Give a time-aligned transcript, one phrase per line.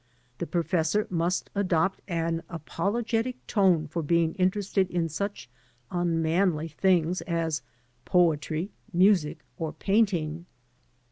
[0.39, 5.47] The professor must adopt an apologetic tone for being interested in such
[5.91, 7.61] unmanly things as
[8.03, 10.47] poetry, music, or painting.